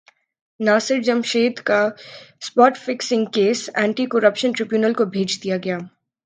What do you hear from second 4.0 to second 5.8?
corruption tribunal کو بھیج دیاگیا